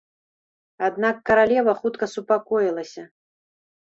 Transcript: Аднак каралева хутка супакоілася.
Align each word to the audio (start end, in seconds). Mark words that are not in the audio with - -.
Аднак 0.87 1.19
каралева 1.29 1.75
хутка 1.81 2.05
супакоілася. 2.13 3.03